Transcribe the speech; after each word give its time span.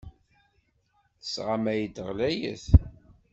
Tesɣamay-d 1.19 1.95
ɣlayet. 2.07 2.65